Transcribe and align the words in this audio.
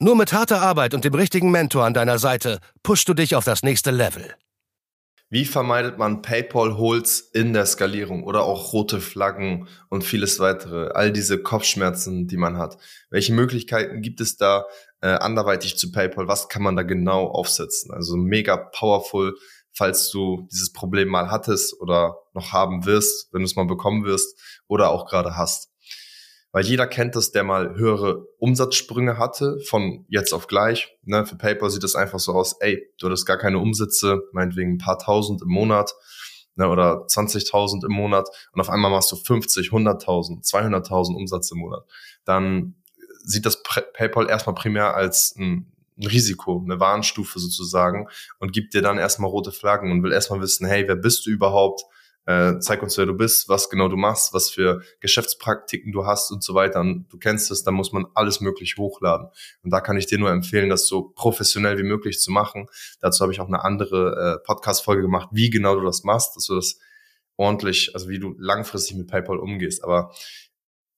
Nur 0.00 0.16
mit 0.16 0.32
harter 0.32 0.60
Arbeit 0.60 0.92
und 0.92 1.04
dem 1.04 1.14
richtigen 1.14 1.52
Mentor 1.52 1.84
an 1.84 1.94
deiner 1.94 2.18
Seite 2.18 2.58
pushst 2.82 3.08
du 3.08 3.14
dich 3.14 3.36
auf 3.36 3.44
das 3.44 3.62
nächste 3.62 3.92
Level. 3.92 4.34
Wie 5.30 5.44
vermeidet 5.44 5.98
man 5.98 6.20
PayPal-Holes 6.20 7.20
in 7.32 7.52
der 7.52 7.64
Skalierung 7.66 8.24
oder 8.24 8.44
auch 8.44 8.72
rote 8.72 9.00
Flaggen 9.00 9.68
und 9.88 10.04
vieles 10.04 10.38
weitere? 10.38 10.90
All 10.92 11.12
diese 11.12 11.42
Kopfschmerzen, 11.42 12.26
die 12.26 12.36
man 12.36 12.58
hat. 12.58 12.76
Welche 13.10 13.32
Möglichkeiten 13.32 14.02
gibt 14.02 14.20
es 14.20 14.36
da 14.36 14.66
äh, 15.00 15.08
anderweitig 15.08 15.76
zu 15.78 15.92
PayPal? 15.92 16.28
Was 16.28 16.48
kann 16.48 16.62
man 16.62 16.76
da 16.76 16.82
genau 16.82 17.26
aufsetzen? 17.28 17.92
Also 17.92 18.16
mega 18.16 18.56
powerful, 18.56 19.36
falls 19.72 20.10
du 20.10 20.46
dieses 20.52 20.72
Problem 20.72 21.08
mal 21.08 21.30
hattest 21.30 21.80
oder 21.80 22.16
noch 22.32 22.52
haben 22.52 22.84
wirst, 22.84 23.32
wenn 23.32 23.42
du 23.42 23.46
es 23.46 23.56
mal 23.56 23.66
bekommen 23.66 24.04
wirst 24.04 24.38
oder 24.68 24.90
auch 24.90 25.06
gerade 25.06 25.36
hast. 25.36 25.70
Weil 26.54 26.64
jeder 26.64 26.86
kennt 26.86 27.16
das, 27.16 27.32
der 27.32 27.42
mal 27.42 27.74
höhere 27.74 28.28
Umsatzsprünge 28.38 29.18
hatte, 29.18 29.58
von 29.66 30.06
jetzt 30.08 30.32
auf 30.32 30.46
gleich. 30.46 30.96
Ne? 31.02 31.26
Für 31.26 31.34
PayPal 31.34 31.68
sieht 31.68 31.82
das 31.82 31.96
einfach 31.96 32.20
so 32.20 32.30
aus, 32.30 32.60
ey, 32.60 32.80
du 33.00 33.08
hattest 33.08 33.26
gar 33.26 33.38
keine 33.38 33.58
Umsätze, 33.58 34.22
meinetwegen 34.30 34.74
ein 34.74 34.78
paar 34.78 35.00
tausend 35.00 35.42
im 35.42 35.48
Monat 35.48 35.92
ne, 36.54 36.68
oder 36.68 37.06
20.000 37.06 37.84
im 37.84 37.90
Monat 37.90 38.28
und 38.52 38.60
auf 38.60 38.70
einmal 38.70 38.92
machst 38.92 39.10
du 39.10 39.16
50, 39.16 39.70
100.000, 39.70 40.48
200.000 40.48 41.16
Umsatz 41.16 41.50
im 41.50 41.58
Monat. 41.58 41.82
Dann 42.24 42.76
sieht 43.24 43.46
das 43.46 43.64
PayPal 43.64 44.30
erstmal 44.30 44.54
primär 44.54 44.94
als 44.94 45.34
ein, 45.36 45.72
ein 45.98 46.06
Risiko, 46.06 46.62
eine 46.64 46.78
Warnstufe 46.78 47.40
sozusagen 47.40 48.06
und 48.38 48.52
gibt 48.52 48.74
dir 48.74 48.82
dann 48.82 48.98
erstmal 48.98 49.28
rote 49.28 49.50
Flaggen 49.50 49.90
und 49.90 50.04
will 50.04 50.12
erstmal 50.12 50.40
wissen, 50.40 50.68
hey, 50.68 50.86
wer 50.86 50.94
bist 50.94 51.26
du 51.26 51.30
überhaupt? 51.30 51.82
Äh, 52.26 52.58
zeig 52.58 52.82
uns, 52.82 52.96
wer 52.96 53.06
du 53.06 53.14
bist, 53.14 53.48
was 53.48 53.68
genau 53.68 53.88
du 53.88 53.96
machst, 53.96 54.32
was 54.32 54.50
für 54.50 54.82
Geschäftspraktiken 55.00 55.92
du 55.92 56.06
hast 56.06 56.30
und 56.30 56.42
so 56.42 56.54
weiter. 56.54 56.80
Und 56.80 57.06
du 57.10 57.18
kennst 57.18 57.50
es, 57.50 57.64
da 57.64 57.70
muss 57.70 57.92
man 57.92 58.06
alles 58.14 58.40
möglich 58.40 58.76
hochladen. 58.78 59.28
Und 59.62 59.70
da 59.70 59.80
kann 59.80 59.96
ich 59.96 60.06
dir 60.06 60.18
nur 60.18 60.30
empfehlen, 60.30 60.70
das 60.70 60.86
so 60.86 61.12
professionell 61.14 61.76
wie 61.78 61.82
möglich 61.82 62.20
zu 62.20 62.30
machen. 62.30 62.66
Dazu 63.00 63.22
habe 63.22 63.32
ich 63.32 63.40
auch 63.40 63.48
eine 63.48 63.62
andere 63.62 64.40
äh, 64.40 64.46
Podcast-Folge 64.46 65.02
gemacht, 65.02 65.28
wie 65.32 65.50
genau 65.50 65.74
du 65.74 65.84
das 65.84 66.04
machst, 66.04 66.36
dass 66.36 66.46
du 66.46 66.54
das 66.54 66.78
ordentlich, 67.36 67.90
also 67.94 68.08
wie 68.08 68.18
du 68.18 68.34
langfristig 68.38 68.96
mit 68.96 69.08
PayPal 69.08 69.38
umgehst. 69.38 69.84
Aber 69.84 70.14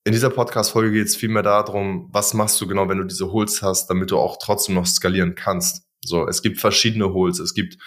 in 0.05 0.13
dieser 0.13 0.29
Podcast-Folge 0.29 0.93
geht 0.93 1.07
es 1.07 1.17
vielmehr 1.17 1.43
darum, 1.43 2.07
was 2.13 2.33
machst 2.33 2.61
du 2.61 2.67
genau, 2.67 2.87
wenn 2.87 2.99
du 2.99 3.03
diese 3.03 3.33
Holes 3.33 3.61
hast, 3.61 3.87
damit 3.87 4.11
du 4.11 4.17
auch 4.17 4.37
trotzdem 4.41 4.75
noch 4.75 4.85
skalieren 4.85 5.35
kannst. 5.35 5.85
So, 6.05 6.25
es 6.25 6.41
gibt 6.41 6.61
verschiedene 6.61 7.11
Holes. 7.11 7.39
Es 7.39 7.53
gibt 7.53 7.77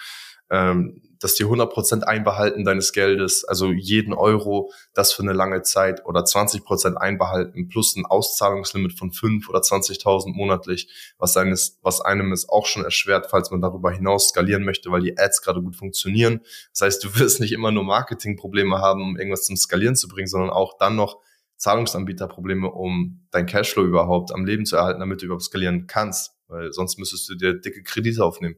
ähm, 0.51 1.01
dass 1.21 1.35
die 1.35 1.45
100% 1.45 2.01
Einbehalten 2.01 2.65
deines 2.65 2.91
Geldes, 2.91 3.45
also 3.45 3.71
jeden 3.71 4.13
Euro, 4.13 4.71
das 4.93 5.13
für 5.13 5.21
eine 5.21 5.33
lange 5.33 5.61
Zeit 5.61 6.05
oder 6.05 6.21
20% 6.21 6.95
einbehalten 6.95 7.69
plus 7.69 7.95
ein 7.95 8.05
Auszahlungslimit 8.05 8.97
von 8.97 9.11
5 9.13 9.47
oder 9.47 9.59
20.000 9.59 10.33
monatlich, 10.33 10.89
was, 11.17 11.37
eines, 11.37 11.79
was 11.83 12.01
einem 12.01 12.31
es 12.31 12.49
auch 12.49 12.65
schon 12.65 12.83
erschwert, 12.83 13.27
falls 13.29 13.51
man 13.51 13.61
darüber 13.61 13.91
hinaus 13.91 14.29
skalieren 14.29 14.63
möchte, 14.63 14.91
weil 14.91 15.01
die 15.01 15.17
Ads 15.17 15.43
gerade 15.43 15.61
gut 15.61 15.75
funktionieren. 15.75 16.41
Das 16.71 16.81
heißt, 16.81 17.03
du 17.03 17.15
wirst 17.19 17.39
nicht 17.39 17.53
immer 17.53 17.71
nur 17.71 17.83
Marketingprobleme 17.83 18.79
haben, 18.79 19.01
um 19.01 19.17
irgendwas 19.17 19.45
zum 19.45 19.55
Skalieren 19.55 19.95
zu 19.95 20.07
bringen, 20.07 20.27
sondern 20.27 20.49
auch 20.49 20.77
dann 20.77 20.95
noch 20.95 21.19
Zahlungsanbieterprobleme, 21.57 22.71
um 22.71 23.27
dein 23.29 23.45
Cashflow 23.45 23.83
überhaupt 23.83 24.33
am 24.33 24.45
Leben 24.45 24.65
zu 24.65 24.77
erhalten, 24.77 24.99
damit 24.99 25.21
du 25.21 25.25
überhaupt 25.27 25.43
skalieren 25.43 25.85
kannst, 25.85 26.33
weil 26.51 26.71
sonst 26.73 26.99
müsstest 26.99 27.29
du 27.29 27.35
dir 27.35 27.53
dicke 27.53 27.83
Kredite 27.83 28.23
aufnehmen. 28.23 28.57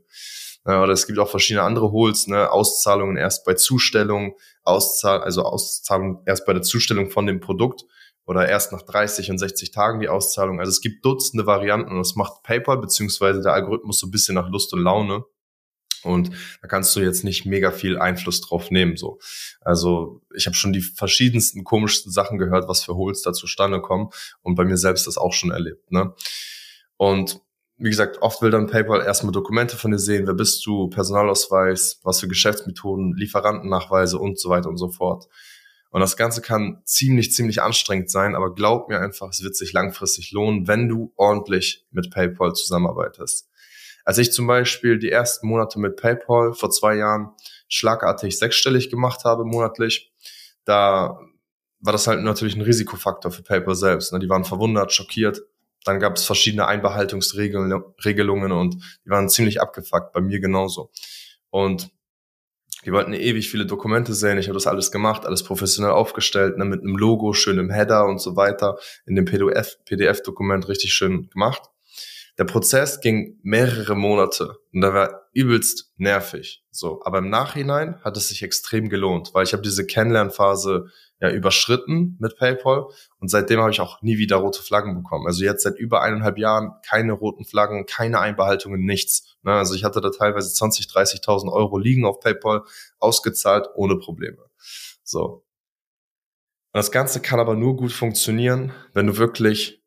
Oder 0.65 0.89
es 0.89 1.07
gibt 1.07 1.19
auch 1.19 1.29
verschiedene 1.29 1.63
andere 1.63 1.91
Holes, 1.91 2.27
ne? 2.27 2.49
Auszahlungen 2.49 3.17
erst 3.17 3.45
bei 3.45 3.53
Zustellung, 3.53 4.37
Auszahl, 4.63 5.21
also 5.21 5.43
Auszahlung 5.43 6.23
erst 6.25 6.45
bei 6.45 6.53
der 6.53 6.61
Zustellung 6.61 7.09
von 7.09 7.25
dem 7.25 7.41
Produkt 7.41 7.83
oder 8.25 8.47
erst 8.47 8.71
nach 8.71 8.81
30 8.81 9.29
und 9.31 9.37
60 9.37 9.71
Tagen 9.71 9.99
die 9.99 10.07
Auszahlung. 10.07 10.59
Also 10.59 10.69
es 10.69 10.79
gibt 10.79 11.03
Dutzende 11.05 11.45
Varianten 11.45 11.91
und 11.91 11.97
das 11.97 12.15
macht 12.15 12.43
PayPal 12.43 12.77
beziehungsweise 12.77 13.41
der 13.41 13.53
Algorithmus 13.53 13.99
so 13.99 14.07
ein 14.07 14.11
bisschen 14.11 14.35
nach 14.35 14.49
Lust 14.49 14.73
und 14.73 14.81
Laune. 14.81 15.25
Und 16.03 16.31
da 16.61 16.67
kannst 16.67 16.95
du 16.95 16.99
jetzt 16.99 17.23
nicht 17.23 17.45
mega 17.45 17.71
viel 17.71 17.97
Einfluss 17.97 18.41
drauf 18.41 18.71
nehmen. 18.71 18.97
So, 18.97 19.19
also 19.61 20.21
ich 20.33 20.45
habe 20.45 20.55
schon 20.55 20.73
die 20.73 20.81
verschiedensten 20.81 21.63
komischsten 21.63 22.11
Sachen 22.11 22.37
gehört, 22.37 22.67
was 22.67 22.83
für 22.83 22.95
Holes 22.95 23.21
da 23.21 23.33
zustande 23.33 23.81
kommen 23.81 24.09
und 24.41 24.55
bei 24.55 24.65
mir 24.65 24.77
selbst 24.77 25.07
das 25.07 25.17
auch 25.17 25.33
schon 25.33 25.51
erlebt. 25.51 25.91
Ne? 25.91 26.13
Und 26.97 27.41
wie 27.83 27.89
gesagt, 27.89 28.21
oft 28.21 28.41
will 28.41 28.49
dann 28.49 28.67
PayPal 28.67 29.01
erstmal 29.01 29.33
Dokumente 29.33 29.75
von 29.75 29.91
dir 29.91 29.99
sehen, 29.99 30.25
wer 30.25 30.33
bist 30.33 30.65
du, 30.65 30.87
Personalausweis, 30.87 31.99
was 32.03 32.21
für 32.21 32.29
Geschäftsmethoden, 32.29 33.13
Lieferantennachweise 33.17 34.17
und 34.17 34.39
so 34.39 34.49
weiter 34.49 34.69
und 34.69 34.77
so 34.77 34.87
fort. 34.87 35.27
Und 35.89 35.99
das 35.99 36.15
Ganze 36.15 36.41
kann 36.41 36.81
ziemlich, 36.85 37.33
ziemlich 37.33 37.61
anstrengend 37.61 38.09
sein, 38.09 38.35
aber 38.35 38.55
glaub 38.55 38.87
mir 38.87 39.01
einfach, 39.01 39.31
es 39.31 39.43
wird 39.43 39.57
sich 39.57 39.73
langfristig 39.73 40.31
lohnen, 40.31 40.65
wenn 40.65 40.87
du 40.87 41.11
ordentlich 41.17 41.85
mit 41.91 42.09
PayPal 42.09 42.53
zusammenarbeitest. 42.53 43.49
Als 44.05 44.17
ich 44.17 44.31
zum 44.31 44.47
Beispiel 44.47 44.97
die 44.97 45.11
ersten 45.11 45.45
Monate 45.45 45.77
mit 45.77 45.97
PayPal 45.97 46.53
vor 46.53 46.69
zwei 46.69 46.95
Jahren 46.95 47.31
schlagartig 47.67 48.39
sechsstellig 48.39 48.91
gemacht 48.91 49.25
habe 49.25 49.43
monatlich, 49.43 50.13
da 50.63 51.19
war 51.81 51.91
das 51.91 52.07
halt 52.07 52.23
natürlich 52.23 52.55
ein 52.55 52.61
Risikofaktor 52.61 53.29
für 53.29 53.43
PayPal 53.43 53.75
selbst. 53.75 54.13
Ne? 54.13 54.19
Die 54.19 54.29
waren 54.29 54.45
verwundert, 54.45 54.93
schockiert, 54.93 55.41
dann 55.83 55.99
gab 55.99 56.15
es 56.15 56.25
verschiedene 56.25 56.67
Einbehaltungsregelungen 56.67 58.51
und 58.51 58.75
die 59.05 59.09
waren 59.09 59.29
ziemlich 59.29 59.61
abgefuckt, 59.61 60.13
bei 60.13 60.21
mir 60.21 60.39
genauso. 60.39 60.91
Und 61.49 61.91
die 62.85 62.91
wollten 62.91 63.13
ewig 63.13 63.49
viele 63.49 63.65
Dokumente 63.65 64.13
sehen. 64.13 64.37
Ich 64.37 64.47
habe 64.47 64.55
das 64.55 64.67
alles 64.67 64.91
gemacht, 64.91 65.25
alles 65.25 65.43
professionell 65.43 65.91
aufgestellt, 65.91 66.57
ne, 66.57 66.65
mit 66.65 66.81
einem 66.81 66.97
Logo, 66.97 67.33
schön 67.33 67.57
im 67.57 67.69
Header 67.69 68.05
und 68.05 68.19
so 68.19 68.35
weiter, 68.35 68.77
in 69.05 69.15
dem 69.15 69.25
PDF-Dokument 69.25 70.67
richtig 70.67 70.93
schön 70.93 71.29
gemacht. 71.29 71.63
Der 72.39 72.45
Prozess 72.45 72.99
ging 72.99 73.39
mehrere 73.43 73.95
Monate 73.95 74.57
und 74.73 74.81
da 74.81 74.93
war 74.93 75.29
übelst 75.33 75.91
nervig. 75.97 76.63
So, 76.71 77.01
aber 77.03 77.19
im 77.19 77.29
Nachhinein 77.29 78.01
hat 78.03 78.17
es 78.17 78.29
sich 78.29 78.41
extrem 78.41 78.89
gelohnt, 78.89 79.33
weil 79.33 79.43
ich 79.43 79.53
habe 79.53 79.61
diese 79.61 79.85
Kennenlernphase 79.85 80.87
ja 81.23 81.31
überschritten 81.31 82.17
mit 82.19 82.37
PayPal 82.37 82.87
und 83.17 83.29
seitdem 83.29 83.61
habe 83.61 83.71
ich 83.71 83.79
auch 83.79 84.01
nie 84.01 84.17
wieder 84.17 84.35
rote 84.35 84.61
Flaggen 84.61 84.93
bekommen. 84.93 85.25
Also 85.25 85.45
jetzt 85.45 85.63
seit 85.63 85.79
über 85.79 86.01
eineinhalb 86.01 86.37
Jahren 86.37 86.73
keine 86.85 87.13
roten 87.13 87.45
Flaggen, 87.45 87.85
keine 87.85 88.19
Einbehaltungen, 88.19 88.83
nichts. 88.83 89.37
Ne, 89.41 89.53
also 89.53 89.73
ich 89.73 89.85
hatte 89.85 90.01
da 90.01 90.09
teilweise 90.09 90.53
20, 90.53 90.87
30.000 90.87 91.49
Euro 91.49 91.77
liegen 91.77 92.05
auf 92.05 92.19
PayPal, 92.19 92.63
ausgezahlt 92.99 93.69
ohne 93.73 93.95
Probleme. 93.95 94.49
So. 95.03 95.45
Und 96.73 96.79
das 96.79 96.91
Ganze 96.91 97.21
kann 97.21 97.39
aber 97.39 97.55
nur 97.55 97.77
gut 97.77 97.93
funktionieren, 97.93 98.73
wenn 98.93 99.07
du 99.07 99.15
wirklich 99.15 99.81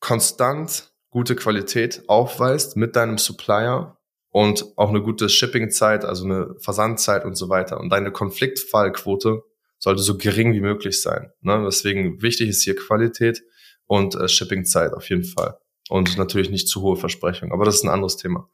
konstant 0.00 0.90
gute 1.10 1.36
Qualität 1.36 2.02
aufweist 2.08 2.76
mit 2.78 2.96
deinem 2.96 3.18
Supplier 3.18 3.98
und 4.30 4.64
auch 4.76 4.88
eine 4.88 5.02
gute 5.02 5.28
Shippingzeit, 5.28 6.06
also 6.06 6.24
eine 6.24 6.54
Versandzeit 6.60 7.26
und 7.26 7.34
so 7.34 7.50
weiter. 7.50 7.78
Und 7.78 7.90
deine 7.90 8.10
Konfliktfallquote 8.10 9.42
sollte 9.78 10.02
so 10.02 10.16
gering 10.16 10.52
wie 10.52 10.60
möglich 10.60 11.00
sein. 11.00 11.30
Ne? 11.40 11.62
Deswegen 11.64 12.20
wichtig 12.22 12.48
ist 12.48 12.62
hier 12.62 12.76
Qualität 12.76 13.42
und 13.86 14.14
äh, 14.14 14.28
Shippingzeit 14.28 14.92
auf 14.92 15.08
jeden 15.08 15.24
Fall. 15.24 15.58
Und 15.88 16.18
natürlich 16.18 16.50
nicht 16.50 16.68
zu 16.68 16.82
hohe 16.82 16.96
Versprechungen. 16.96 17.52
Aber 17.52 17.64
das 17.64 17.76
ist 17.76 17.84
ein 17.84 17.90
anderes 17.90 18.16
Thema. 18.16 18.50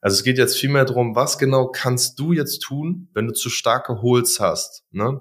Also 0.00 0.16
es 0.16 0.24
geht 0.24 0.38
jetzt 0.38 0.58
vielmehr 0.58 0.84
darum, 0.84 1.14
was 1.14 1.38
genau 1.38 1.68
kannst 1.68 2.18
du 2.18 2.32
jetzt 2.32 2.60
tun, 2.60 3.08
wenn 3.14 3.28
du 3.28 3.32
zu 3.32 3.50
starke 3.50 4.02
Holes 4.02 4.40
hast. 4.40 4.84
Ne? 4.90 5.20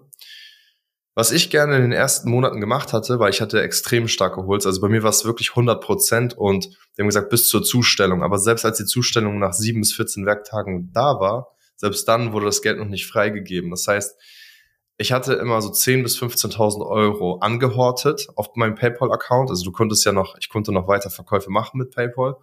Was 1.14 1.32
ich 1.32 1.50
gerne 1.50 1.76
in 1.76 1.82
den 1.82 1.92
ersten 1.92 2.30
Monaten 2.30 2.62
gemacht 2.62 2.94
hatte, 2.94 3.20
weil 3.20 3.32
ich 3.32 3.42
hatte 3.42 3.62
extrem 3.62 4.08
starke 4.08 4.46
Holz. 4.46 4.66
Also 4.66 4.80
bei 4.80 4.88
mir 4.88 5.04
war 5.04 5.10
es 5.10 5.26
wirklich 5.26 5.50
100 5.52 5.84
Prozent 5.84 6.38
und 6.38 6.66
die 6.66 7.02
haben 7.02 7.08
gesagt, 7.08 7.30
bis 7.30 7.48
zur 7.48 7.64
Zustellung. 7.64 8.24
Aber 8.24 8.40
selbst 8.40 8.66
als 8.66 8.78
die 8.78 8.86
Zustellung 8.86 9.38
nach 9.38 9.54
sieben 9.54 9.82
bis 9.82 9.94
14 9.94 10.26
Werktagen 10.26 10.92
da 10.94 11.20
war, 11.20 11.56
selbst 11.76 12.08
dann 12.08 12.32
wurde 12.32 12.46
das 12.46 12.62
Geld 12.62 12.80
noch 12.80 12.88
nicht 12.88 13.08
freigegeben. 13.08 13.70
Das 13.72 13.88
heißt, 13.88 14.16
ich 15.02 15.12
hatte 15.12 15.34
immer 15.34 15.62
so 15.62 15.70
10.000 15.70 16.04
bis 16.04 16.18
15.000 16.20 16.88
Euro 16.88 17.40
angehortet 17.40 18.28
auf 18.36 18.56
meinem 18.56 18.76
PayPal-Account. 18.76 19.50
Also 19.50 19.64
du 19.64 19.72
konntest 19.72 20.06
ja 20.06 20.12
noch, 20.12 20.38
ich 20.40 20.48
konnte 20.48 20.72
noch 20.72 20.88
weiter 20.88 21.10
Verkäufe 21.10 21.50
machen 21.50 21.80
mit 21.80 21.92
PayPal 21.92 22.36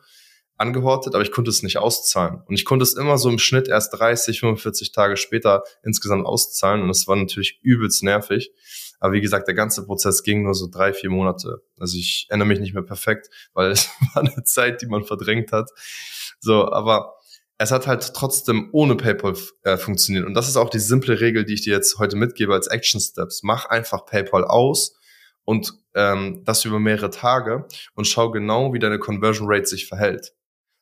angehortet, 0.56 1.14
aber 1.14 1.22
ich 1.22 1.30
konnte 1.30 1.50
es 1.50 1.62
nicht 1.62 1.78
auszahlen. 1.78 2.42
Und 2.46 2.54
ich 2.56 2.64
konnte 2.64 2.82
es 2.82 2.94
immer 2.94 3.16
so 3.16 3.30
im 3.30 3.38
Schnitt 3.38 3.68
erst 3.68 3.96
30, 3.96 4.40
45 4.40 4.90
Tage 4.90 5.16
später 5.16 5.62
insgesamt 5.84 6.26
auszahlen. 6.26 6.82
Und 6.82 6.88
das 6.88 7.06
war 7.06 7.14
natürlich 7.14 7.60
übelst 7.62 8.02
nervig. 8.02 8.50
Aber 8.98 9.12
wie 9.12 9.20
gesagt, 9.20 9.46
der 9.46 9.54
ganze 9.54 9.86
Prozess 9.86 10.24
ging 10.24 10.42
nur 10.42 10.54
so 10.54 10.66
drei, 10.68 10.92
vier 10.92 11.10
Monate. 11.10 11.62
Also 11.78 11.96
ich 11.96 12.26
erinnere 12.28 12.48
mich 12.48 12.58
nicht 12.58 12.74
mehr 12.74 12.82
perfekt, 12.82 13.30
weil 13.54 13.70
es 13.70 13.88
war 14.12 14.24
eine 14.24 14.42
Zeit, 14.42 14.82
die 14.82 14.86
man 14.86 15.04
verdrängt 15.04 15.52
hat. 15.52 15.70
So, 16.40 16.72
aber 16.72 17.17
es 17.58 17.72
hat 17.72 17.88
halt 17.88 18.14
trotzdem 18.14 18.68
ohne 18.72 18.94
PayPal 18.94 19.34
äh, 19.64 19.76
funktioniert. 19.76 20.24
Und 20.24 20.34
das 20.34 20.48
ist 20.48 20.56
auch 20.56 20.70
die 20.70 20.78
simple 20.78 21.20
Regel, 21.20 21.44
die 21.44 21.54
ich 21.54 21.62
dir 21.62 21.74
jetzt 21.74 21.98
heute 21.98 22.16
mitgebe 22.16 22.54
als 22.54 22.68
Action 22.68 23.00
Steps. 23.00 23.42
Mach 23.42 23.66
einfach 23.66 24.06
PayPal 24.06 24.44
aus 24.44 24.96
und 25.44 25.74
ähm, 25.94 26.42
das 26.44 26.64
über 26.64 26.78
mehrere 26.78 27.10
Tage 27.10 27.66
und 27.94 28.06
schau 28.06 28.30
genau, 28.30 28.72
wie 28.72 28.78
deine 28.78 29.00
Conversion 29.00 29.48
Rate 29.50 29.66
sich 29.66 29.88
verhält. 29.88 30.34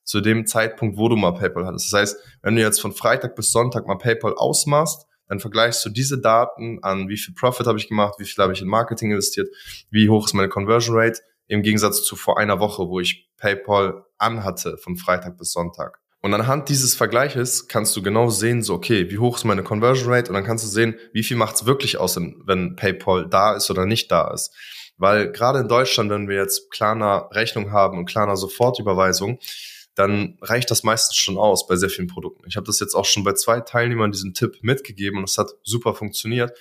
Zu 0.05 0.21
dem 0.21 0.47
Zeitpunkt, 0.47 0.99
wo 0.99 1.09
du 1.09 1.17
mal 1.17 1.33
PayPal 1.33 1.67
hattest. 1.67 1.93
Das 1.93 1.99
heißt, 1.99 2.17
wenn 2.43 2.57
du 2.57 2.63
jetzt 2.63 2.81
von 2.81 2.93
Freitag 2.93 3.35
bis 3.35 3.51
Sonntag 3.51 3.87
mal 3.87 3.97
PayPal 3.97 4.35
ausmachst, 4.35 5.07
dann 5.29 5.41
vergleichst 5.41 5.85
du 5.85 5.89
diese 5.89 6.21
Daten 6.21 6.79
an, 6.83 7.09
wie 7.09 7.17
viel 7.17 7.35
Profit 7.35 7.67
habe 7.67 7.79
ich 7.79 7.89
gemacht, 7.89 8.15
wie 8.19 8.25
viel 8.25 8.41
habe 8.43 8.53
ich 8.53 8.61
in 8.63 8.69
Marketing 8.69 9.11
investiert, 9.11 9.49
wie 9.91 10.09
hoch 10.09 10.27
ist 10.27 10.35
meine 10.35 10.49
Conversion 10.49 10.97
Rate, 10.97 11.21
im 11.49 11.63
Gegensatz 11.63 12.05
zu 12.05 12.15
vor 12.15 12.39
einer 12.39 12.61
Woche, 12.61 12.89
wo 12.89 13.01
ich 13.01 13.29
PayPal 13.37 14.05
anhatte, 14.19 14.77
von 14.77 14.97
Freitag 14.97 15.39
bis 15.39 15.53
Sonntag. 15.53 16.01
Und 16.27 16.35
anhand 16.35 16.69
dieses 16.69 16.97
Vergleiches 16.97 17.69
kannst 17.69 17.95
du 17.95 18.03
genau 18.03 18.31
sehen, 18.31 18.61
so, 18.61 18.75
okay, 18.75 19.09
wie 19.13 19.19
hoch 19.19 19.37
ist 19.37 19.45
meine 19.45 19.63
Conversion 19.63 20.13
Rate? 20.13 20.29
Und 20.29 20.35
dann 20.35 20.43
kannst 20.43 20.65
du 20.65 20.69
sehen, 20.69 20.97
wie 21.13 21.23
viel 21.23 21.37
macht 21.37 21.55
es 21.55 21.67
wirklich 21.67 21.99
aus, 21.99 22.17
wenn 22.17 22.75
PayPal 22.75 23.29
da 23.29 23.55
ist 23.55 23.71
oder 23.71 23.87
nicht 23.87 24.11
da 24.11 24.33
ist. 24.35 24.53
Weil 24.99 25.31
gerade 25.31 25.61
in 25.61 25.69
Deutschland, 25.69 26.11
wenn 26.11 26.29
wir 26.29 26.35
jetzt 26.35 26.73
Klarna 26.73 27.29
Rechnung 27.31 27.71
haben 27.71 27.97
und 27.97 28.07
Klarna 28.07 28.35
Sofortüberweisung, 28.35 29.39
dann 29.97 30.37
reicht 30.43 30.71
das 30.71 30.83
meistens 30.83 31.17
schon 31.17 31.39
aus 31.39 31.67
bei 31.67 31.75
sehr 31.75 31.89
vielen 31.89 32.07
Produkten. 32.07 32.45
Ich 32.47 32.57
habe 32.57 32.67
das 32.67 32.81
jetzt 32.81 32.95
auch 32.95 33.07
schon 33.07 33.25
bei 33.25 33.33
zwei 33.33 33.61
Teilnehmern 33.61 34.13
diesen 34.13 34.35
Tipp 34.35 34.59
mitgegeben 34.61 35.19
und 35.19 35.25
es 35.25 35.39
hat 35.39 35.53
super 35.63 35.95
funktioniert. 35.95 36.53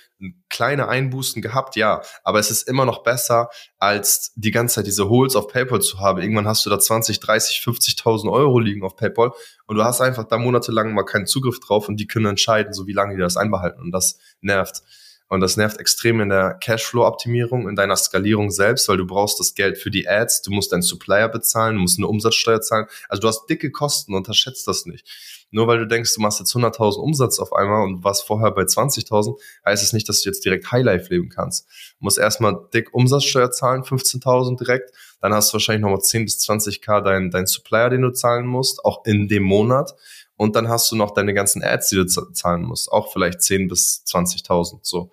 Kleine 0.48 0.88
Einbußen 0.88 1.42
gehabt, 1.42 1.76
ja, 1.76 2.00
aber 2.24 2.38
es 2.38 2.50
ist 2.50 2.66
immer 2.66 2.86
noch 2.86 3.02
besser, 3.02 3.50
als 3.78 4.32
die 4.36 4.52
ganze 4.52 4.76
Zeit 4.76 4.86
diese 4.86 5.10
Holes 5.10 5.36
auf 5.36 5.48
PayPal 5.48 5.82
zu 5.82 6.00
haben. 6.00 6.22
Irgendwann 6.22 6.48
hast 6.48 6.64
du 6.64 6.70
da 6.70 6.80
20, 6.80 7.20
30, 7.20 7.58
50.000 7.58 8.32
Euro 8.32 8.58
liegen 8.58 8.82
auf 8.82 8.96
PayPal 8.96 9.32
und 9.66 9.76
du 9.76 9.84
hast 9.84 10.00
einfach 10.00 10.24
da 10.24 10.38
monatelang 10.38 10.94
mal 10.94 11.04
keinen 11.04 11.26
Zugriff 11.26 11.60
drauf 11.60 11.90
und 11.90 12.00
die 12.00 12.06
können 12.06 12.26
entscheiden, 12.26 12.72
so 12.72 12.86
wie 12.86 12.94
lange 12.94 13.16
die 13.16 13.20
das 13.20 13.36
einbehalten 13.36 13.82
und 13.82 13.92
das 13.92 14.18
nervt. 14.40 14.82
Und 15.28 15.40
das 15.40 15.56
nervt 15.56 15.78
extrem 15.80 16.20
in 16.20 16.28
der 16.28 16.54
Cashflow-Optimierung, 16.54 17.68
in 17.68 17.74
deiner 17.74 17.96
Skalierung 17.96 18.50
selbst, 18.50 18.88
weil 18.88 18.96
du 18.96 19.06
brauchst 19.06 19.40
das 19.40 19.54
Geld 19.54 19.76
für 19.76 19.90
die 19.90 20.08
Ads, 20.08 20.42
du 20.42 20.52
musst 20.52 20.72
deinen 20.72 20.82
Supplier 20.82 21.28
bezahlen, 21.28 21.74
du 21.76 21.82
musst 21.82 21.98
eine 21.98 22.06
Umsatzsteuer 22.06 22.60
zahlen. 22.60 22.86
Also 23.08 23.22
du 23.22 23.28
hast 23.28 23.46
dicke 23.46 23.72
Kosten, 23.72 24.14
unterschätzt 24.14 24.68
das 24.68 24.86
nicht. 24.86 25.08
Nur 25.50 25.66
weil 25.66 25.78
du 25.78 25.86
denkst, 25.86 26.14
du 26.14 26.20
machst 26.20 26.38
jetzt 26.38 26.54
100.000 26.54 26.98
Umsatz 26.98 27.38
auf 27.38 27.52
einmal 27.52 27.84
und 27.84 28.04
warst 28.04 28.26
vorher 28.26 28.50
bei 28.50 28.62
20.000, 28.62 29.38
heißt 29.64 29.82
es 29.82 29.92
nicht, 29.92 30.08
dass 30.08 30.22
du 30.22 30.28
jetzt 30.28 30.44
direkt 30.44 30.70
Highlife 30.70 31.12
leben 31.12 31.28
kannst. 31.28 31.66
Du 31.98 32.04
musst 32.04 32.18
erstmal 32.18 32.56
dick 32.74 32.92
Umsatzsteuer 32.92 33.50
zahlen, 33.50 33.82
15.000 33.82 34.58
direkt. 34.58 34.90
Dann 35.20 35.32
hast 35.32 35.50
du 35.50 35.54
wahrscheinlich 35.54 35.82
nochmal 35.82 36.00
10 36.02 36.24
bis 36.24 36.38
20k 36.38 37.00
dein, 37.00 37.30
dein 37.30 37.46
Supplier, 37.46 37.90
den 37.90 38.02
du 38.02 38.10
zahlen 38.10 38.46
musst, 38.46 38.84
auch 38.84 39.04
in 39.04 39.28
dem 39.28 39.44
Monat. 39.44 39.94
Und 40.36 40.56
dann 40.56 40.68
hast 40.68 40.90
du 40.90 40.96
noch 40.96 41.12
deine 41.12 41.34
ganzen 41.34 41.62
Ads, 41.62 41.88
die 41.88 41.96
du 41.96 42.06
zahlen 42.06 42.62
musst, 42.62 42.90
auch 42.90 43.12
vielleicht 43.12 43.42
10 43.42 43.68
bis 43.68 44.04
20.000. 44.06 44.80
So. 44.82 45.10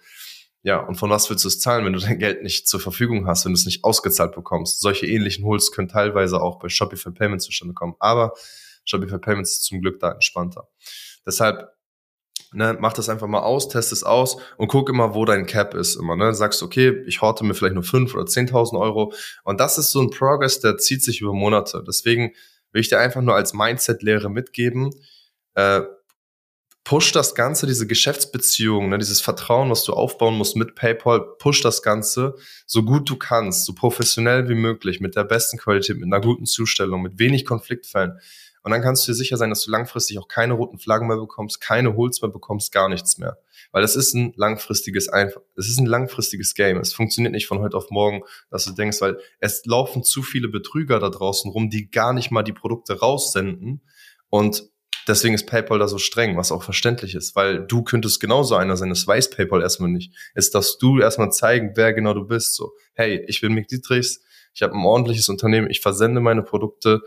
Ja, 0.64 0.80
und 0.80 0.96
von 0.96 1.10
was 1.10 1.30
willst 1.30 1.44
du 1.44 1.50
es 1.50 1.60
zahlen, 1.60 1.86
wenn 1.86 1.94
du 1.94 2.00
dein 2.00 2.20
Geld 2.20 2.44
nicht 2.44 2.68
zur 2.68 2.80
Verfügung 2.80 3.28
hast, 3.28 3.46
wenn 3.46 3.54
du 3.54 3.58
es 3.58 3.66
nicht 3.66 3.84
ausgezahlt 3.84 4.34
bekommst? 4.34 4.80
Solche 4.80 5.06
ähnlichen 5.06 5.46
Holes 5.46 5.72
können 5.72 5.88
teilweise 5.90 6.42
auch 6.42 6.60
bei 6.60 6.70
Shopify 6.70 7.12
Payments 7.12 7.46
zustande 7.46 7.74
kommen. 7.74 7.96
Aber 8.00 8.34
Shopify 8.86 9.18
Payments 9.18 9.52
ist 9.52 9.64
zum 9.66 9.81
Glück 9.81 10.00
da 10.00 10.12
entspannter. 10.12 10.68
Deshalb 11.25 11.70
ne, 12.54 12.78
mach 12.80 12.94
das 12.94 13.10
einfach 13.10 13.28
mal 13.28 13.42
aus, 13.42 13.68
test 13.68 13.92
es 13.92 14.04
aus 14.04 14.38
und 14.58 14.68
guck 14.68 14.90
immer, 14.90 15.14
wo 15.16 15.25
dein 15.25 15.46
Cap 15.46 15.74
ist. 15.74 15.96
Immer, 15.96 16.16
ne? 16.16 16.34
Sagst, 16.34 16.64
okay, 16.64 17.04
ich 17.08 17.22
horte 17.22 17.44
mir 17.44 17.54
vielleicht 17.54 17.75
nur 17.75 17.84
5 17.84 18.14
oder 18.14 18.24
10.000 18.24 18.80
Euro. 18.80 19.14
Und 19.44 19.60
das 19.60 19.78
ist 19.78 19.92
so 19.92 20.02
ein 20.02 20.10
Progress, 20.10 20.60
der 20.60 20.78
zieht 20.78 21.04
sich 21.04 21.22
über 21.22 21.34
Monate. 21.34 21.84
Deswegen 21.86 22.34
will 22.72 22.81
ich 22.81 22.90
dir 22.90 23.00
einfach 23.00 23.22
nur 23.22 23.36
als 23.36 23.54
Mindset-Lehre 23.54 24.30
mitgeben, 24.30 24.92
äh, 25.55 25.81
push 26.83 27.13
das 27.13 27.33
Ganze, 27.33 27.65
diese 27.65 27.88
Geschäftsbeziehung, 27.88 28.89
ne, 28.89 28.97
dieses 28.97 29.21
Vertrauen, 29.21 29.69
was 29.69 29.83
du 29.83 29.94
aufbauen 29.94 30.35
musst 30.35 30.55
mit 30.55 30.75
PayPal, 30.75 31.21
push 31.38 31.61
das 31.61 31.81
Ganze 31.81 32.35
so 32.65 32.83
gut 32.83 33.09
du 33.09 33.15
kannst, 33.15 33.65
so 33.65 33.73
professionell 33.73 34.50
wie 34.50 34.55
möglich, 34.55 35.00
mit 35.00 35.15
der 35.15 35.23
besten 35.23 35.57
Qualität, 35.57 35.97
mit 35.97 36.05
einer 36.05 36.21
guten 36.21 36.45
Zustellung, 36.45 37.01
mit 37.01 37.19
wenig 37.19 37.45
Konfliktfällen. 37.45 38.19
Und 38.63 38.71
dann 38.71 38.81
kannst 38.81 39.05
du 39.05 39.11
dir 39.11 39.15
sicher 39.15 39.35
sein, 39.35 39.50
dass 39.50 39.63
du 39.63 39.71
langfristig 39.71 40.17
auch 40.19 40.29
keine 40.29 40.53
roten 40.53 40.79
Flaggen 40.79 41.07
mehr 41.07 41.17
bekommst, 41.17 41.59
keine 41.59 41.95
Holz 41.97 42.21
mehr 42.21 42.31
bekommst, 42.31 42.71
gar 42.71 42.88
nichts 42.88 43.17
mehr. 43.17 43.38
Weil 43.71 43.81
das 43.81 43.97
ist 43.97 44.13
ein 44.13 44.33
langfristiges, 44.38 45.09
es 45.09 45.67
ist 45.67 45.79
ein 45.79 45.85
langfristiges 45.85 46.53
Game. 46.53 46.77
Es 46.77 46.94
funktioniert 46.94 47.33
nicht 47.33 47.47
von 47.47 47.59
heute 47.59 47.75
auf 47.75 47.89
morgen, 47.89 48.23
dass 48.50 48.63
du 48.63 48.71
denkst, 48.71 49.01
weil 49.01 49.17
es 49.39 49.65
laufen 49.65 50.03
zu 50.03 50.23
viele 50.23 50.47
Betrüger 50.47 51.00
da 51.00 51.09
draußen 51.09 51.51
rum, 51.51 51.69
die 51.69 51.91
gar 51.91 52.13
nicht 52.13 52.31
mal 52.31 52.44
die 52.44 52.53
Produkte 52.53 53.00
raussenden 53.00 53.81
und 54.29 54.63
Deswegen 55.07 55.33
ist 55.33 55.47
PayPal 55.47 55.79
da 55.79 55.88
so 55.88 55.97
streng, 55.97 56.38
was 56.38 56.51
auch 56.51 56.63
verständlich 56.63 57.15
ist, 57.15 57.35
weil 57.35 57.65
du 57.65 57.83
könntest 57.83 58.19
genauso 58.19 58.55
einer 58.55 58.77
sein, 58.77 58.89
das 58.89 59.05
weiß 59.05 59.31
PayPal 59.31 59.61
erstmal 59.61 59.89
nicht. 59.89 60.13
Ist, 60.33 60.55
dass 60.55 60.77
du 60.77 61.00
erstmal 61.00 61.31
zeigen, 61.31 61.73
wer 61.75 61.94
genau 61.94 62.13
du 62.13 62.25
bist. 62.25 62.55
So, 62.55 62.73
hey, 62.94 63.23
ich 63.27 63.41
bin 63.41 63.53
Mick 63.53 63.67
Dietrichs, 63.67 64.21
ich 64.53 64.61
habe 64.61 64.73
ein 64.73 64.85
ordentliches 64.85 65.29
Unternehmen, 65.29 65.69
ich 65.69 65.81
versende 65.81 66.21
meine 66.21 66.44
Produkte 66.44 67.01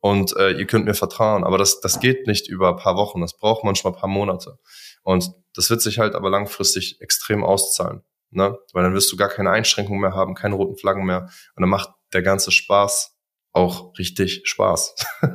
und 0.00 0.36
äh, 0.36 0.52
ihr 0.52 0.66
könnt 0.66 0.84
mir 0.84 0.94
vertrauen. 0.94 1.44
Aber 1.44 1.58
das, 1.58 1.80
das 1.80 2.00
geht 2.00 2.26
nicht 2.26 2.48
über 2.48 2.70
ein 2.70 2.76
paar 2.76 2.96
Wochen, 2.96 3.20
das 3.20 3.36
braucht 3.36 3.64
manchmal 3.64 3.92
ein 3.92 3.98
paar 3.98 4.08
Monate. 4.08 4.58
Und 5.02 5.32
das 5.54 5.70
wird 5.70 5.80
sich 5.80 5.98
halt 5.98 6.14
aber 6.14 6.30
langfristig 6.30 7.00
extrem 7.00 7.44
auszahlen. 7.44 8.02
Ne? 8.30 8.58
Weil 8.72 8.82
dann 8.82 8.94
wirst 8.94 9.10
du 9.10 9.16
gar 9.16 9.28
keine 9.28 9.50
Einschränkungen 9.50 10.00
mehr 10.00 10.12
haben, 10.12 10.34
keine 10.34 10.54
roten 10.54 10.76
Flaggen 10.76 11.04
mehr. 11.04 11.30
Und 11.56 11.62
dann 11.62 11.70
macht 11.70 11.90
der 12.12 12.22
ganze 12.22 12.50
Spaß 12.50 13.16
auch 13.52 13.96
richtig 13.98 14.42
Spaß. 14.44 14.94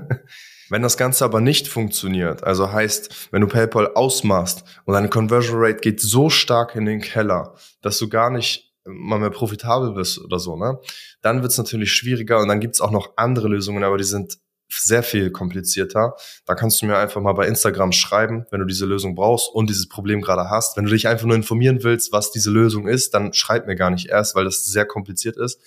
Wenn 0.69 0.81
das 0.81 0.98
Ganze 0.98 1.25
aber 1.25 1.42
nicht 1.42 1.68
funktioniert, 1.68 2.44
also 2.44 2.71
heißt, 2.71 3.30
wenn 3.31 3.42
du 3.42 3.48
PayPal 3.48 3.94
ausmachst 3.95 4.63
und 4.86 4.94
deine 4.94 5.10
Conversion 5.10 5.57
Rate 5.60 5.80
geht 5.80 6.01
so 6.01 6.30
stark 6.30 6.75
in 6.75 6.86
den 6.86 7.01
Keller, 7.01 7.56
dass 7.81 8.00
du 8.00 8.10
gar 8.10 8.30
nicht 8.30 8.74
mal 8.86 9.19
mehr 9.19 9.30
profitabel 9.30 9.94
bist 9.94 10.19
oder 10.19 10.39
so, 10.39 10.57
ne? 10.57 10.77
Dann 11.21 11.42
wird 11.42 11.51
es 11.51 11.57
natürlich 11.57 11.94
schwieriger 11.94 12.39
und 12.39 12.48
dann 12.50 12.60
gibt's 12.60 12.81
auch 12.81 12.92
noch 12.92 13.13
andere 13.15 13.48
Lösungen, 13.48 13.83
aber 13.83 13.98
die 13.98 14.04
sind 14.04 14.38
sehr 14.69 15.04
viel 15.04 15.31
komplizierter. 15.31 16.15
Da 16.45 16.56
kannst 16.56 16.81
du 16.81 16.86
mir 16.86 16.98
einfach 16.98 17.21
mal 17.21 17.33
bei 17.33 17.48
Instagram 17.48 17.92
schreiben, 17.92 18.45
wenn 18.50 18.60
du 18.60 18.65
diese 18.65 18.86
Lösung 18.86 19.15
brauchst 19.15 19.50
und 19.54 19.69
dieses 19.69 19.88
Problem 19.88 20.21
gerade 20.21 20.50
hast. 20.50 20.77
Wenn 20.77 20.86
du 20.86 20.92
dich 20.92 21.07
einfach 21.07 21.25
nur 21.25 21.36
informieren 21.36 21.83
willst, 21.83 22.12
was 22.12 22.31
diese 22.31 22.50
Lösung 22.50 22.88
ist, 22.88 23.13
dann 23.13 23.33
schreib 23.33 23.68
mir 23.68 23.75
gar 23.75 23.89
nicht 23.89 24.10
erst, 24.10 24.36
weil 24.36 24.45
das 24.45 24.65
sehr 24.65 24.86
kompliziert 24.86 25.38
ist. 25.38 25.60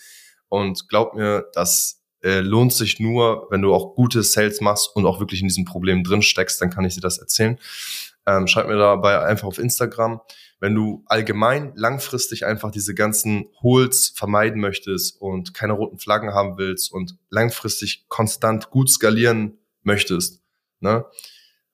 Und 0.48 0.88
glaub 0.88 1.14
mir, 1.14 1.46
dass 1.54 1.95
äh, 2.22 2.40
lohnt 2.40 2.72
sich 2.72 3.00
nur, 3.00 3.46
wenn 3.50 3.62
du 3.62 3.74
auch 3.74 3.94
gute 3.94 4.22
Sales 4.22 4.60
machst 4.60 4.94
und 4.94 5.06
auch 5.06 5.20
wirklich 5.20 5.40
in 5.40 5.48
diesem 5.48 5.64
Problem 5.64 6.04
drin 6.04 6.22
steckst, 6.22 6.60
dann 6.60 6.70
kann 6.70 6.84
ich 6.84 6.94
dir 6.94 7.00
das 7.00 7.18
erzählen. 7.18 7.58
Ähm, 8.26 8.46
schreib 8.46 8.66
mir 8.66 8.76
dabei 8.76 9.20
einfach 9.22 9.46
auf 9.46 9.58
Instagram. 9.58 10.20
Wenn 10.58 10.74
du 10.74 11.04
allgemein 11.06 11.72
langfristig 11.76 12.46
einfach 12.46 12.70
diese 12.70 12.94
ganzen 12.94 13.46
Holes 13.62 14.12
vermeiden 14.16 14.60
möchtest 14.60 15.20
und 15.20 15.54
keine 15.54 15.74
roten 15.74 15.98
Flaggen 15.98 16.32
haben 16.32 16.56
willst 16.56 16.90
und 16.90 17.16
langfristig 17.30 18.06
konstant 18.08 18.70
gut 18.70 18.90
skalieren 18.90 19.58
möchtest, 19.82 20.42
ne? 20.80 21.04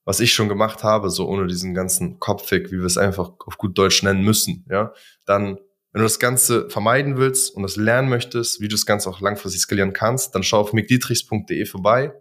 was 0.05 0.21
ich 0.21 0.35
schon 0.35 0.49
gemacht 0.49 0.83
habe, 0.83 1.11
so 1.11 1.29
ohne 1.29 1.47
diesen 1.47 1.75
ganzen 1.75 2.19
Kopfweg, 2.19 2.73
wie 2.73 2.79
wir 2.79 2.87
es 2.87 2.99
einfach 2.99 3.31
auf 3.47 3.57
gut 3.57 3.79
Deutsch 3.79 4.03
nennen 4.03 4.23
müssen, 4.23 4.67
ja, 4.69 4.93
dann 5.25 5.59
wenn 5.93 6.01
du 6.01 6.05
das 6.05 6.19
Ganze 6.19 6.71
vermeiden 6.71 7.17
willst 7.17 7.55
und 7.55 7.63
das 7.63 7.77
lernen 7.77 8.09
möchtest, 8.09 8.61
wie 8.61 8.69
du 8.69 8.75
das 8.75 8.87
Ganze 8.87 9.11
auch 9.11 9.21
langfristig 9.21 9.61
skalieren 9.61 9.93
kannst, 9.93 10.35
dann 10.35 10.43
schau 10.43 10.61
auf 10.61 10.73
mickdietrichs.de 10.73 11.67
vorbei, 11.67 12.13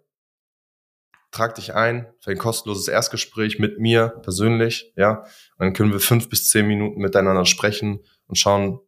trag 1.32 1.56
dich 1.56 1.74
ein 1.74 2.08
für 2.20 2.32
ein 2.32 2.38
kostenloses 2.38 2.88
Erstgespräch 2.90 3.60
mit 3.60 3.80
mir 3.80 4.10
persönlich, 4.24 4.92
ja, 4.98 5.26
dann 5.58 5.74
können 5.74 5.94
wir 5.94 6.02
fünf 6.02 6.28
bis 6.28 6.50
zehn 6.50 6.68
Minuten 6.68 7.00
miteinander 7.00 7.46
sprechen 7.46 8.02
und 8.28 8.38
schauen, 8.38 8.80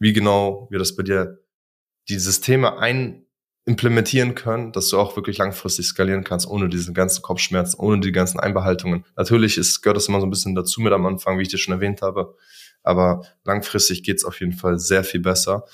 wie 0.00 0.12
genau 0.12 0.66
wir 0.70 0.80
das 0.80 0.96
bei 0.96 1.04
dir, 1.04 1.38
die 2.08 2.18
Systeme 2.18 2.78
ein 2.78 3.24
implementieren 3.66 4.34
können, 4.34 4.72
dass 4.72 4.90
du 4.90 4.98
auch 4.98 5.16
wirklich 5.16 5.38
langfristig 5.38 5.86
skalieren 5.86 6.22
kannst, 6.22 6.46
ohne 6.46 6.68
diesen 6.68 6.92
ganzen 6.92 7.22
Kopfschmerzen, 7.22 7.80
ohne 7.80 8.00
die 8.00 8.12
ganzen 8.12 8.38
Einbehaltungen. 8.38 9.06
Natürlich 9.16 9.56
ist, 9.56 9.80
gehört 9.80 9.96
das 9.96 10.08
immer 10.08 10.20
so 10.20 10.26
ein 10.26 10.30
bisschen 10.30 10.54
dazu 10.54 10.82
mit 10.82 10.92
am 10.92 11.06
Anfang, 11.06 11.38
wie 11.38 11.42
ich 11.42 11.48
dir 11.48 11.56
schon 11.56 11.72
erwähnt 11.72 12.02
habe. 12.02 12.36
Aber 12.84 13.24
langfristig 13.44 14.04
geht's 14.04 14.24
auf 14.24 14.38
jeden 14.38 14.52
Fall 14.52 14.78
sehr 14.78 15.02
viel 15.02 15.20
besser. 15.20 15.64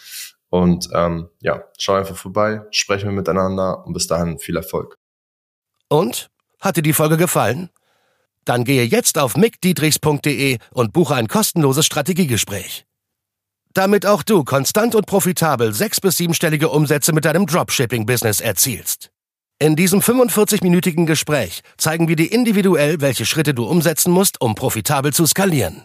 Und 0.48 0.88
ähm, 0.94 1.28
ja, 1.40 1.64
schau 1.78 1.94
einfach 1.94 2.16
vorbei, 2.16 2.62
sprechen 2.70 3.10
wir 3.10 3.14
miteinander 3.14 3.86
und 3.86 3.92
bis 3.92 4.06
dahin 4.06 4.38
viel 4.38 4.56
Erfolg. 4.56 4.96
Und? 5.88 6.30
Hat 6.60 6.76
dir 6.76 6.82
die 6.82 6.92
Folge 6.92 7.16
gefallen? 7.16 7.70
Dann 8.44 8.64
gehe 8.64 8.84
jetzt 8.84 9.18
auf 9.18 9.36
mickdietrichs.de 9.36 10.58
und 10.72 10.92
buche 10.92 11.14
ein 11.14 11.28
kostenloses 11.28 11.86
Strategiegespräch. 11.86 12.84
Damit 13.72 14.04
auch 14.04 14.22
du 14.22 14.44
konstant 14.44 14.94
und 14.94 15.06
profitabel 15.06 15.72
sechs- 15.72 16.00
bis 16.00 16.16
siebenstellige 16.16 16.68
Umsätze 16.68 17.12
mit 17.12 17.24
deinem 17.24 17.46
Dropshipping-Business 17.46 18.40
erzielst. 18.40 19.10
In 19.60 19.76
diesem 19.76 20.00
45-minütigen 20.00 21.06
Gespräch 21.06 21.62
zeigen 21.76 22.08
wir 22.08 22.16
dir 22.16 22.32
individuell, 22.32 23.00
welche 23.00 23.26
Schritte 23.26 23.54
du 23.54 23.64
umsetzen 23.66 24.10
musst, 24.10 24.40
um 24.40 24.54
profitabel 24.54 25.12
zu 25.12 25.26
skalieren. 25.26 25.84